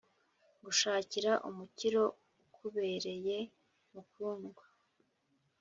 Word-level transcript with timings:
Ngushakira 0.59 1.31
umukiro 1.49 2.03
ukubereye 2.43 3.37
mukundwa 3.93 4.63